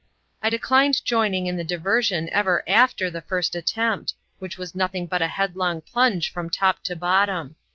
[0.41, 5.21] I declined joining in the diversion ever after the first attempt, which was nothing but
[5.21, 7.55] a headlong plunge from top to bottom.